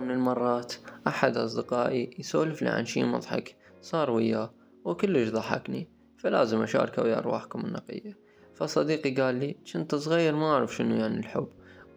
مرة 0.00 0.06
من 0.06 0.10
المرات 0.10 0.74
أحد 1.06 1.36
أصدقائي 1.36 2.10
يسولف 2.18 2.62
لي 2.62 2.68
عن 2.68 2.84
شي 2.84 3.04
مضحك 3.04 3.56
صار 3.80 4.10
وياه 4.10 4.52
وكلش 4.84 5.28
ضحكني 5.28 5.88
فلازم 6.18 6.62
أشاركه 6.62 7.02
ويا 7.02 7.18
أرواحكم 7.18 7.60
النقية. 7.60 8.18
فصديقي 8.54 9.10
قال 9.10 9.34
لي 9.34 9.56
كنت 9.72 9.94
صغير 9.94 10.34
ما 10.34 10.46
أعرف 10.46 10.76
شنو 10.76 10.94
يعني 10.94 11.18
الحب. 11.18 11.48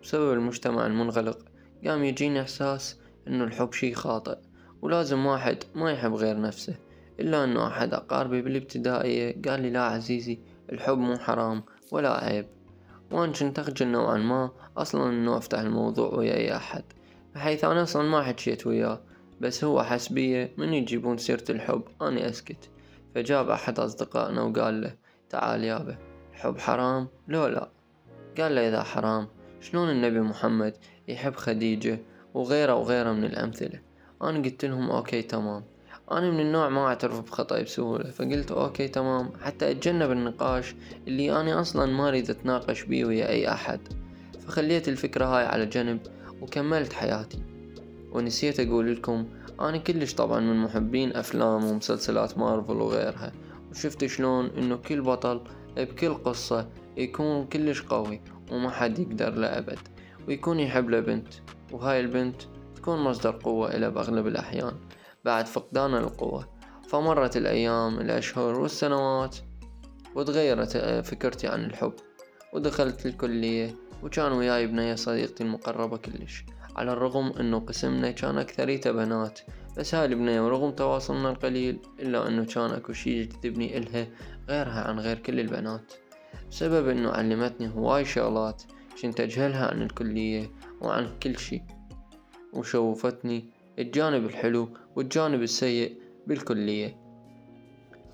بسبب 0.01 0.33
المجتمع 0.33 0.85
المنغلق 0.85 1.39
قام 1.85 2.03
يجيني 2.03 2.41
إحساس 2.41 2.99
إنه 3.27 3.43
الحب 3.43 3.73
شي 3.73 3.93
خاطئ 3.93 4.37
ولازم 4.81 5.25
واحد 5.25 5.57
ما 5.75 5.91
يحب 5.91 6.13
غير 6.13 6.41
نفسه. 6.41 6.75
إلا 7.19 7.43
إنه 7.43 7.67
أحد 7.67 7.93
أقاربي 7.93 8.41
بالابتدائية 8.41 9.41
قال 9.47 9.61
لي 9.61 9.69
لا 9.69 9.83
عزيزي 9.83 10.39
الحب 10.71 10.97
مو 10.97 11.17
حرام 11.17 11.63
ولا 11.91 12.23
عيب. 12.23 12.45
وأنا 13.11 13.33
كنت 13.33 13.59
أخجل 13.59 13.87
نوعا 13.87 14.17
ما 14.17 14.51
أصلا 14.77 15.09
إنه 15.09 15.37
أفتح 15.37 15.59
الموضوع 15.59 16.13
ويا 16.13 16.33
أي 16.33 16.55
أحد. 16.55 16.83
بحيث 17.35 17.63
أنا 17.63 17.83
أصلا 17.83 18.03
ما 18.09 18.23
حكيت 18.23 18.67
وياه 18.67 19.01
بس 19.41 19.63
هو 19.63 19.83
حس 19.83 20.07
بيه 20.07 20.53
من 20.57 20.73
يجيبون 20.73 21.17
سيرة 21.17 21.43
الحب. 21.49 21.81
أني 22.01 22.29
أسكت. 22.29 22.69
فجاب 23.15 23.49
أحد 23.49 23.79
أصدقائنا 23.79 24.41
وقال 24.41 24.81
له 24.81 24.95
تعال 25.29 25.63
يابا 25.63 25.97
الحب 26.33 26.57
حرام؟ 26.57 27.07
لو 27.27 27.47
لا. 27.47 27.69
قال 28.37 28.55
له 28.55 28.69
إذا 28.69 28.83
حرام 28.83 29.27
شلون 29.61 29.89
النبي 29.89 30.19
محمد 30.21 30.73
يحب 31.07 31.35
خديجة 31.35 31.99
وغيره 32.33 32.73
وغيره 32.73 33.11
من 33.11 33.23
الأمثلة؟ 33.23 33.79
أنا 34.21 34.37
قلت 34.39 34.65
لهم 34.65 34.91
okay 34.91 35.21
تمام. 35.21 35.63
أنا 36.11 36.31
من 36.31 36.39
النوع 36.39 36.69
ما 36.69 36.87
أعترف 36.87 37.19
بخطأي 37.19 37.63
بسهولة 37.63 38.09
فقلت 38.09 38.51
okay 38.51 38.87
تمام. 38.87 39.31
حتى 39.41 39.71
أتجنب 39.71 40.11
النقاش 40.11 40.75
اللي 41.07 41.41
أنا 41.41 41.61
أصلا 41.61 41.85
ما 41.85 42.07
أريد 42.07 42.29
أتناقش 42.29 42.83
بيه 42.83 43.05
ويا 43.05 43.29
أي 43.29 43.51
أحد. 43.51 43.79
فخليت 44.47 44.89
الفكرة 44.89 45.25
هاي 45.25 45.45
على 45.45 45.65
جنب 45.65 45.99
وكملت 46.43 46.93
حياتي. 46.93 47.39
ونسيت 48.11 48.59
أقول 48.59 48.95
لكم 48.95 49.27
أنا 49.59 49.77
كلش 49.77 50.13
طبعا 50.13 50.39
من 50.39 50.63
محبين 50.63 51.15
أفلام 51.15 51.63
ومسلسلات 51.63 52.37
مارفل 52.37 52.73
وغيرها. 52.73 53.31
وشفت 53.71 54.05
شلون 54.05 54.45
إنه 54.45 54.75
كل 54.75 55.01
بطل 55.01 55.41
بكل 55.77 56.13
قصة 56.13 56.69
يكون 56.97 57.45
كلش 57.45 57.81
قوي 57.81 58.21
وما 58.51 58.69
حد 58.69 58.99
يقدر 58.99 59.29
له 59.29 59.47
أبد. 59.47 59.79
ويكون 60.27 60.59
يحب 60.59 60.89
له 60.89 60.99
بنت 60.99 61.27
وهاي 61.71 61.99
البنت 61.99 62.41
تكون 62.75 62.99
مصدر 62.99 63.31
قوة 63.31 63.75
إلى 63.75 63.91
بأغلب 63.91 64.27
الأحيان 64.27 64.73
بعد 65.25 65.45
فقدان 65.45 65.93
القوة. 65.93 66.49
فمرت 66.89 67.37
الأيام 67.37 67.99
الأشهر 67.99 68.59
والسنوات 68.59 69.37
وتغيرت 70.15 70.77
فكرتي 71.05 71.47
عن 71.47 71.65
الحب. 71.65 71.93
ودخلت 72.53 73.05
الكلية 73.05 73.75
وكان 74.03 74.31
وياي 74.31 74.67
بنية 74.67 74.95
صديقتي 74.95 75.43
المقربة 75.43 75.97
كلش. 75.97 76.45
على 76.75 76.93
الرغم 76.93 77.33
انه 77.39 77.59
قسمنا 77.59 78.11
كان 78.11 78.37
اكثريته 78.37 78.91
بنات 78.91 79.39
بس 79.77 79.95
هاي 79.95 80.05
البنية 80.05 80.41
ورغم 80.41 80.71
تواصلنا 80.71 81.29
القليل 81.29 81.79
الا 81.99 82.27
انه 82.27 82.45
كان 82.45 82.71
اكو 82.71 82.93
شي 82.93 83.21
يجذبني 83.21 83.77
إلها 83.77 84.07
غيرها 84.49 84.87
عن 84.87 84.99
غير 84.99 85.19
كل 85.19 85.39
البنات. 85.39 85.93
بسبب 86.51 86.89
انه 86.89 87.09
علمتني 87.09 87.67
هواي 87.75 88.05
شغلات 88.05 88.63
كنت 89.01 89.19
اجهلها 89.19 89.67
عن 89.67 89.81
الكلية 89.81 90.51
وعن 90.81 91.19
كل 91.23 91.37
شي. 91.37 91.61
وشوفتني 92.53 93.49
الجانب 93.79 94.25
الحلو 94.25 94.69
والجانب 94.95 95.41
السيء 95.41 96.01
بالكلية. 96.27 96.97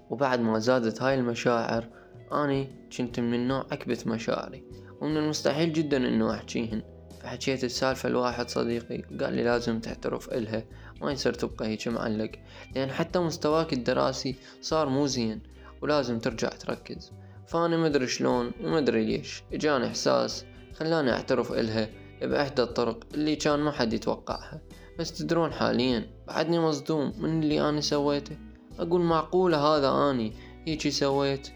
وبعد 0.10 0.40
ما 0.40 0.60
زادت 0.60 1.02
هاي 1.02 1.16
المشاعر 1.16 1.88
أني 2.34 2.68
كنت 2.98 3.20
من 3.20 3.34
النوع 3.34 3.66
أكبت 3.72 4.08
مشاعري. 4.08 4.64
ومن 5.02 5.18
المستحيل 5.18 5.74
جدا 5.74 5.98
إنه 5.98 6.34
أحكيهن. 6.34 6.82
فحكيت 7.22 7.64
السالفة 7.64 8.10
لواحد 8.10 8.50
صديقي 8.50 8.98
قال 8.98 9.34
لي 9.34 9.44
لازم 9.44 9.80
تعترف 9.80 10.34
إلها 10.34 10.64
ما 11.02 11.12
يصير 11.12 11.34
تبقى 11.34 11.68
هيك 11.68 11.88
معلق. 11.88 12.32
لأن 12.76 12.92
حتى 12.92 13.20
مستواك 13.20 13.74
الدراسي 13.74 14.36
صار 14.62 14.90
مو 14.90 15.06
زين 15.06 15.42
ولازم 15.82 16.20
ترجع 16.20 16.50
تركز. 16.50 17.12
فأنا 17.48 17.78
مدري 17.78 18.08
شلون 18.08 18.52
ومدري 18.64 19.06
ليش. 19.06 19.44
إجاني 19.54 19.88
إحساس 19.88 20.46
خلاني 20.74 21.12
أعترف 21.12 21.52
إلها 21.52 21.90
بإحدى 22.22 22.62
الطرق 22.62 23.04
اللي 23.14 23.36
كان 23.36 23.60
ما 23.60 23.72
حد 23.72 23.94
يتوقعها. 23.94 24.62
بس 25.00 25.18
تدرون 25.18 25.52
حاليا 25.52 26.08
بعدني 26.28 26.60
مصدوم 26.60 27.14
من 27.18 27.44
اللي 27.44 27.70
أنا 27.70 27.82
سويته. 27.82 28.38
أقول 28.80 29.02
معقولة 29.02 29.58
هذا 29.58 30.12
أني 30.12 30.34
هيجي 30.68 30.92
سويت؟ 30.92 31.50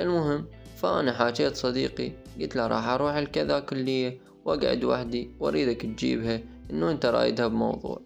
المهم 0.00 0.46
فأنا 0.76 1.12
حاجيت 1.12 1.56
صديقي 1.56 2.12
قلت 2.40 2.56
له 2.56 2.66
راح 2.66 2.88
أروح 2.88 3.14
الكذا 3.14 3.60
كلية 3.60 4.18
وأقعد 4.44 4.84
وحدي 4.84 5.30
وأريدك 5.40 5.82
تجيبها 5.82 6.40
إنه 6.70 6.90
أنت 6.90 7.06
رايدها 7.06 7.46
بموضوع. 7.46 8.00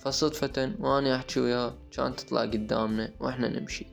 فصدفة 0.00 0.72
وأنا 0.80 1.16
أحكي 1.16 1.40
وياه 1.40 1.74
كانت 1.92 2.20
تطلع 2.20 2.40
قدامنا 2.40 3.14
وإحنا 3.20 3.60
نمشي. 3.60 3.86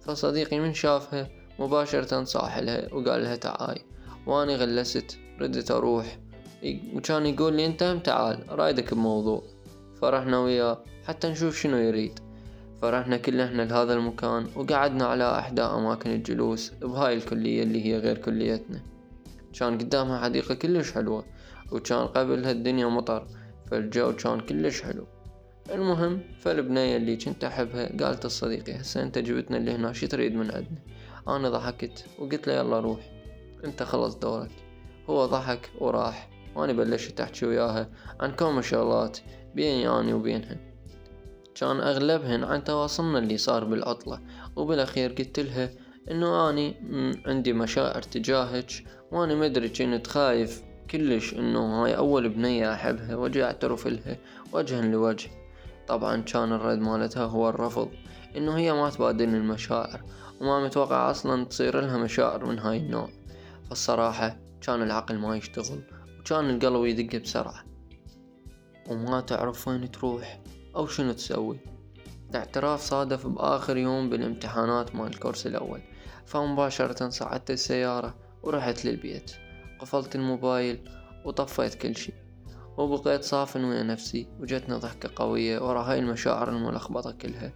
فصديقي 0.00 0.60
من 0.60 0.74
شافها 0.74 1.28
مباشرة 1.58 2.24
صاح 2.24 2.58
لها 2.58 2.94
وقال 2.94 3.22
لها 3.22 3.36
تعاي 3.36 3.82
وأنا 4.26 4.56
غلست 4.56 5.18
ردت 5.40 5.70
أروح. 5.70 6.18
وكان 6.94 7.26
يقول 7.26 7.52
لي 7.56 7.66
أنت 7.66 7.82
هم 7.82 7.98
تعال 7.98 8.44
رايدك 8.48 8.94
بموضوع. 8.94 9.42
فرحنا 10.00 10.38
وياه 10.38 10.84
حتى 11.06 11.28
نشوف 11.28 11.56
شنو 11.56 11.76
يريد. 11.76 12.23
فرحنا 12.84 13.16
كلنا 13.16 13.62
لهذا 13.62 13.94
المكان 13.94 14.46
وقعدنا 14.56 15.04
على 15.04 15.38
احدى 15.38 15.62
اماكن 15.62 16.10
الجلوس 16.10 16.70
بهاي 16.70 17.14
الكلية 17.14 17.62
اللي 17.62 17.86
هي 17.86 17.98
غير 17.98 18.18
كليتنا. 18.18 18.80
كان 19.58 19.78
قدامها 19.78 20.18
حديقة 20.18 20.54
كلش 20.54 20.92
حلوة 20.92 21.24
وكان 21.72 22.06
قبلها 22.06 22.50
الدنيا 22.50 22.86
مطر 22.86 23.26
فالجو 23.70 24.12
كان 24.12 24.40
كلش 24.40 24.82
حلو. 24.82 25.06
المهم 25.72 26.20
فالبنية 26.38 26.96
اللي 26.96 27.16
كنت 27.16 27.44
أحبها 27.44 28.04
قالت 28.04 28.26
لصديقي 28.26 28.80
هسه 28.80 29.02
أنت 29.02 29.18
جبتنا 29.18 29.56
اللي 29.56 29.72
هنا 29.72 29.92
شي 29.92 30.06
تريد 30.06 30.34
من 30.34 30.50
عندنا؟ 30.50 30.82
أنا 31.28 31.48
ضحكت 31.48 32.04
وقلت 32.18 32.46
له 32.46 32.52
يلا 32.52 32.80
روح. 32.80 33.00
أنت 33.64 33.82
خلص 33.82 34.14
دورك. 34.14 34.50
هو 35.10 35.26
ضحك 35.26 35.70
وراح. 35.80 36.30
وأنا 36.56 36.72
بلشت 36.72 37.20
أحكي 37.20 37.46
وياها 37.46 37.90
عن 38.20 38.32
كم 38.32 38.62
شغلات 38.62 39.18
بيني 39.54 39.88
أني 39.88 40.12
وبينها 40.12 40.73
كان 41.54 41.80
أغلبهن 41.80 42.44
عن 42.44 42.64
تواصلنا 42.64 43.18
اللي 43.18 43.36
صار 43.36 43.64
بالعطلة 43.64 44.20
وبالأخير 44.56 45.12
قلت 45.12 45.40
لها 45.40 45.70
إنه 46.10 46.50
أني 46.50 46.74
عندي 47.26 47.52
مشاعر 47.52 48.02
تجاهك 48.02 48.70
وأنا 49.12 49.34
مدري 49.34 49.68
كنت 49.68 50.06
خايف 50.06 50.62
كلش 50.90 51.34
إنه 51.34 51.84
هاي 51.84 51.96
أول 51.96 52.28
بنية 52.28 52.74
أحبها 52.74 53.16
وأجي 53.16 53.44
أعترف 53.44 53.86
لها 53.86 54.16
وجها 54.52 54.82
لوجه. 54.82 55.30
طبعا 55.88 56.22
كان 56.22 56.52
الرد 56.52 56.78
مالتها 56.78 57.24
هو 57.24 57.48
الرفض 57.48 57.88
إنه 58.36 58.56
هي 58.56 58.72
ما 58.72 58.90
تبادلني 58.90 59.36
المشاعر 59.36 60.00
وما 60.40 60.64
متوقع 60.64 61.10
أصلا 61.10 61.44
تصير 61.44 61.80
لها 61.80 61.98
مشاعر 61.98 62.44
من 62.46 62.58
هاي 62.58 62.76
النوع. 62.76 63.08
فالصراحة 63.68 64.36
كان 64.60 64.82
العقل 64.82 65.18
ما 65.18 65.36
يشتغل 65.36 65.82
كان 66.24 66.50
القلب 66.50 66.84
يدق 66.84 67.20
بسرعة. 67.20 67.64
وما 68.90 69.20
تعرف 69.20 69.68
وين 69.68 69.90
تروح. 69.90 70.40
أو 70.76 70.86
شنو 70.86 71.12
تسوي؟ 71.12 71.58
الاعتراف 72.30 72.80
صادف 72.80 73.26
بآخر 73.26 73.76
يوم 73.76 74.10
بالامتحانات 74.10 74.94
مال 74.94 75.06
الكورس 75.06 75.46
الأول. 75.46 75.80
فمباشرة 76.26 77.08
صعدت 77.08 77.50
السيارة 77.50 78.14
ورحت 78.42 78.84
للبيت. 78.84 79.32
قفلت 79.80 80.14
الموبايل 80.14 80.88
وطفيت 81.24 81.74
كل 81.74 81.96
شي. 81.96 82.12
وبقيت 82.78 83.24
صافن 83.24 83.64
ويا 83.64 83.82
نفسي 83.82 84.28
وجتني 84.40 84.74
ضحكة 84.74 85.10
قوية 85.16 85.68
ورا 85.68 85.82
هاي 85.82 85.98
المشاعر 85.98 86.48
الملخبطة 86.48 87.12
كلها. 87.12 87.52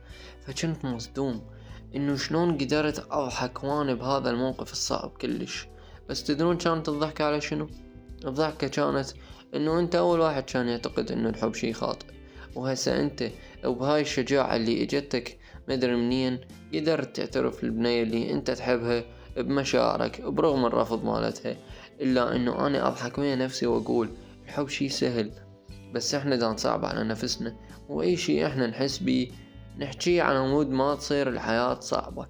فكنت 0.47 0.85
مصدوم 0.85 1.47
إنه 1.97 2.17
شلون 2.17 2.59
قدرت 2.59 3.07
أضحك 3.11 3.65
وأنا 3.65 3.95
بهذا 3.95 4.31
الموقف 4.31 4.73
الصعب 4.73 5.11
كلش. 5.11 5.69
بس 6.09 6.25
تدرون 6.25 6.57
كانت 6.57 6.89
الضحكة 6.89 7.25
على 7.25 7.41
شنو؟ 7.41 7.69
الضحكة 8.25 8.69
كانت 8.69 9.09
إنه 9.55 9.81
أنت 9.81 9.95
أول 9.95 10.21
واحد 10.21 10.43
كان 10.43 10.69
يعتقد 10.69 11.13
إنه 11.13 11.29
الحب 11.29 11.55
شي 11.55 11.73
خاطئ. 11.73 12.18
وهسه 12.55 13.01
أنت 13.01 13.31
وبهاي 13.65 14.01
الشجاعة 14.01 14.57
اللي 14.57 14.83
إجتك 14.83 15.39
مدري 15.69 15.97
منين 15.97 16.41
قدرت 16.75 17.17
تعترف 17.17 17.65
للبنية 17.65 18.03
اللي 18.03 18.33
أنت 18.33 18.51
تحبها 18.51 19.05
بمشاعرك 19.37 20.21
برغم 20.23 20.67
الرفض 20.67 21.05
مالتها 21.05 21.57
إلا 22.01 22.37
إنه 22.37 22.67
أنا 22.67 22.89
أضحك 22.89 23.19
ويا 23.19 23.37
نفسي 23.37 23.67
وأقول 23.67 24.09
الحب 24.45 24.69
شي 24.69 24.89
سهل 24.89 25.33
بس 25.95 26.15
إحنا 26.15 26.37
دا 26.37 26.49
نصعب 26.49 26.85
على 26.85 27.05
نفسنا 27.05 27.57
وأي 27.89 28.17
شي 28.17 28.47
إحنا 28.47 28.67
نحس 28.67 28.99
بيه 28.99 29.29
نحكيه 29.79 30.23
على 30.23 30.49
مود 30.49 30.71
ما 30.71 30.95
تصير 30.95 31.29
الحياة 31.29 31.81
صعبة. 31.81 32.27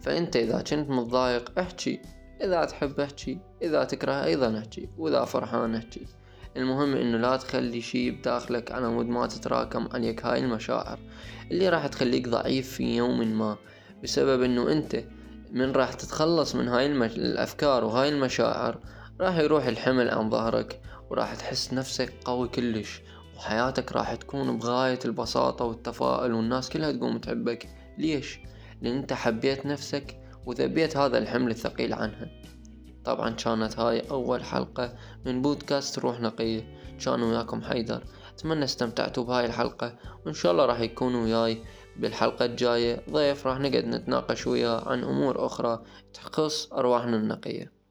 فأنت 0.00 0.36
إذا 0.36 0.58
كنت 0.58 0.90
متضايق 0.90 1.58
احكي 1.58 2.00
إذا 2.42 2.64
تحب 2.64 3.00
احكي 3.00 3.38
إذا 3.62 3.84
تكره 3.84 4.24
أيضا 4.24 4.58
احكي 4.58 4.88
وإذا 4.98 5.24
فرحان 5.24 5.74
احكي. 5.74 6.06
المهم 6.56 6.96
إنه 6.96 7.18
لا 7.18 7.36
تخلي 7.36 7.80
شي 7.80 8.10
بداخلك 8.10 8.72
على 8.72 8.88
مود 8.88 9.06
ما 9.06 9.26
تتراكم 9.26 9.88
عليك 9.92 10.26
هاي 10.26 10.38
المشاعر 10.38 10.98
اللي 11.50 11.68
راح 11.68 11.86
تخليك 11.86 12.28
ضعيف 12.28 12.72
في 12.72 12.96
يوم 12.96 13.38
ما 13.38 13.56
بسبب 14.02 14.42
إنه 14.42 14.72
أنت 14.72 15.04
من 15.52 15.72
راح 15.72 15.92
تتخلص 15.92 16.54
من 16.54 16.68
هاي 16.68 16.86
المش... 16.86 17.16
الأفكار 17.16 17.84
وهاي 17.84 18.08
المشاعر 18.08 18.78
راح 19.20 19.38
يروح 19.38 19.66
الحمل 19.66 20.10
عن 20.10 20.30
ظهرك 20.30 20.80
وراح 21.10 21.34
تحس 21.34 21.72
نفسك 21.72 22.12
قوي 22.24 22.48
كلش 22.48 23.00
وحياتك 23.36 23.92
راح 23.92 24.14
تكون 24.14 24.58
بغاية 24.58 24.98
البساطة 25.04 25.64
والتفاؤل 25.64 26.32
والناس 26.32 26.70
كلها 26.70 26.92
تقوم 26.92 27.18
تحبك 27.18 27.68
ليش؟ 27.98 28.38
لأن 28.82 28.96
أنت 28.96 29.12
حبيت 29.12 29.66
نفسك 29.66 30.16
وذبيت 30.46 30.96
هذا 30.96 31.18
الحمل 31.18 31.50
الثقيل 31.50 31.92
عنها 31.94 32.30
طبعا 33.04 33.30
كانت 33.30 33.78
هاي 33.78 34.00
أول 34.10 34.44
حلقة 34.44 34.94
من 35.26 35.42
بودكاست 35.42 35.98
روح 35.98 36.20
نقية. 36.20 36.82
كان 37.04 37.22
وياكم 37.22 37.62
حيدر. 37.62 38.04
أتمنى 38.34 38.64
استمتعتوا 38.64 39.24
بهاي 39.24 39.46
الحلقة 39.46 39.96
وإن 40.26 40.34
شاء 40.34 40.52
الله 40.52 40.66
راح 40.66 40.80
يكون 40.80 41.14
وياي 41.14 41.62
بالحلقة 41.96 42.44
الجاية. 42.44 43.02
ضيف 43.10 43.46
راح 43.46 43.58
نقعد 43.58 43.84
نتناقش 43.84 44.46
وياه 44.46 44.88
عن 44.88 45.04
أمور 45.04 45.46
أخرى 45.46 45.82
تخص 46.14 46.72
أرواحنا 46.72 47.16
النقية. 47.16 47.81